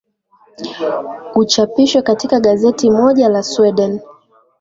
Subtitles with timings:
[1.35, 4.01] uchapishwe katika gazeti moja la sweden